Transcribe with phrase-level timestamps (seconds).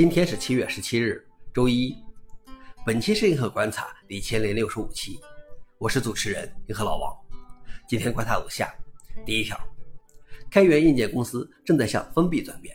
[0.00, 1.22] 今天是七月十七日，
[1.52, 1.94] 周一。
[2.86, 5.20] 本期是银河观察第一千零六十五期，
[5.76, 7.14] 我是主持人银河老王。
[7.86, 8.74] 今天观察如下：
[9.26, 9.60] 第一条，
[10.50, 12.74] 开源硬件公司正在向封闭转变。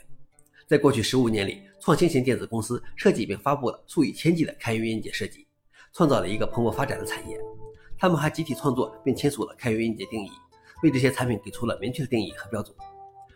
[0.67, 5.47] 在过去十五年里，创新型电子公司设计并发布了数以千计的开源硬件设计，
[5.93, 7.35] 创造了一个蓬勃发展的产业。
[7.97, 10.29] 他们还集体创作并签署了开源硬件定义，
[10.83, 12.75] 为这些产品给出了明确的定义和标准。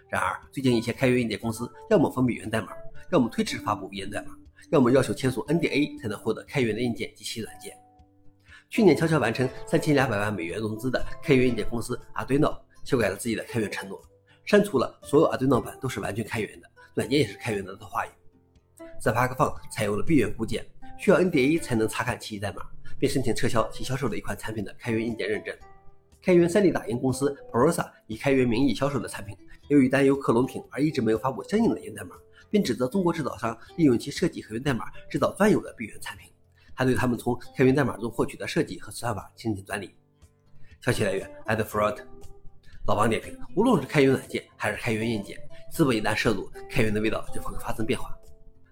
[0.09, 2.69] 然而，最近一些开源硬件公司要么封闭源代码。
[3.11, 4.37] 要么推迟发布源代码，
[4.69, 7.75] 要么要求签署 NDA 才能获得开源的硬件及其软件。
[8.69, 13.99] 去年悄悄完成三千两百万美元融资的开源硬件公司 Arduino 修改了自己的开源承诺，
[14.45, 18.09] 删除了所有 Arduino 版都是完全开源的，软件也是开源的的话语。
[19.01, 20.63] Sparkfun 采用了闭源固件，
[20.99, 22.61] 需要 NDA 才能查看其代码，
[22.99, 25.55] 并申请撤销其销售的一款产品的开源硬件认证。
[26.21, 29.35] 开源 3D 打印公司 Prosa 以开源名义销售的产品，
[29.67, 32.15] 由于担忧克隆品而一直没有发布相应的源代码。
[32.51, 36.31] 并指责中国制造商利用其设计和源代码制造专有的闭源产品，
[36.73, 39.93] 还对他们从开源代码中获取的设计和算法申请专利。
[40.81, 41.99] 消息来源：Ad Fraud。
[42.87, 45.37] 老王点评：无论是开源软件还是开源硬件，
[45.71, 48.17] 资本一旦涉入，开源的味道就会发生变化。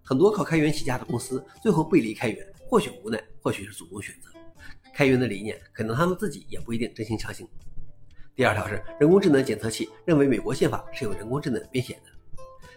[0.03, 4.36] 很多靠开源起家的公司最后背离开源，或许无奈，或许是主动选择。
[4.97, 7.47] 开源的理念，可能他们自己也不一定真心相信。
[8.33, 12.01] 第二条是人工智能检测器认为美国宪法是由人工智能编写的。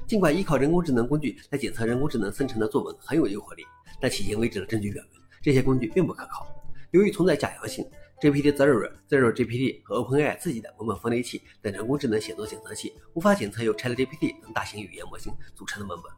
[0.07, 3.65] 尽管依靠人工智能工具来检测人工智能生成的作文很有诱惑力，
[3.99, 6.47] 但迄今为止的证据表明，这些工具并不可靠。
[6.91, 7.89] 由于存在假阳性
[8.21, 16.13] ，GPT Zero、Zero GPT 和 OpenAI 自己的文本分类器等人工智能写作检测器无法检测由 ChatGPT 等大型语言模型组成的文本。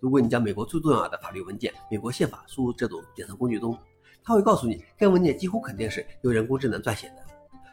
[0.00, 3.78] 如果你将美国最重要的法律文件《美国宪法》输入这种检测工具中，
[4.24, 7.16] 它会告诉你该文件几乎肯定是由人工智能撰写的。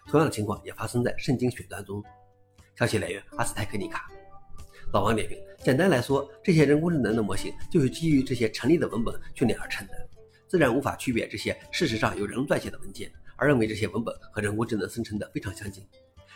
[0.07, 2.03] 同样的情况也发生在圣经选段中。
[2.75, 4.11] 消息来源：阿斯泰克尼卡。
[4.91, 9.93] 老王点评：简单来说，这些人工智能的模型就是基于这些成立的文本训练而成的，
[10.49, 15.87] 自然无法区别这些事实上由人撰写的文件，而认为这些文本和人工智能生成的非常相近。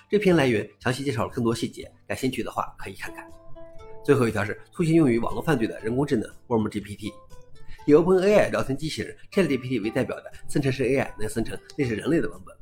[0.09, 3.27] 这篇来源详细介绍了更多细节，感兴趣的话可以看看。
[4.05, 7.11] 最后一条是出行用于网络犯罪的人工智能 Worm GPT，
[7.85, 12.55] 以 OpenAI 聊天机器人 ChatGPT 为代表的生成式 AI 能生成类似人类的文本，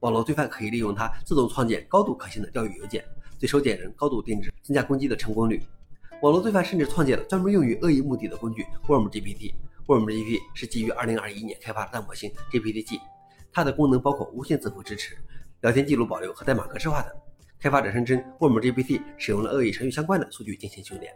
[0.00, 3.04] 网络罪犯可以利用它自动创建高度可信的钓鱼邮件。
[3.40, 5.62] 对收件人高度定制，增加攻击的成功率。
[6.22, 9.54] 网络罪犯甚至创建了专门用于恶意目的的工具 Worm GPT。
[9.86, 13.00] Worm GPT 是基于2021年开发的大模型 GPT-G，
[13.52, 15.16] 它的功能包括无线字符支持、
[15.60, 17.12] 聊天记录保留和代码格式化等。
[17.60, 21.12] 开发者声称，Worm GPT 使用了恶意程序相关的数据进行训练。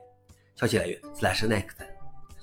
[0.54, 2.01] 消息来源：SlashNext。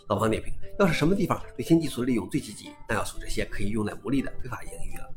[0.10, 5.08] 老王点评：要是什么地方对新技术的利用最积极，那要数这些可以用来牟利的非法营域了。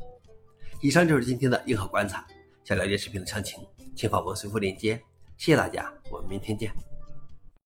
[0.81, 2.25] 以上就是今天的硬核观察。
[2.63, 3.59] 想了解视频的详情。
[3.95, 4.95] 请访问随附链接，
[5.37, 6.92] 谢谢大家，我们明天见。